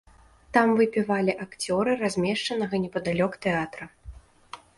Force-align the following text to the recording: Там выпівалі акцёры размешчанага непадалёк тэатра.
Там 0.55 0.67
выпівалі 0.79 1.35
акцёры 1.45 1.91
размешчанага 2.03 2.75
непадалёк 2.87 3.33
тэатра. 3.49 3.85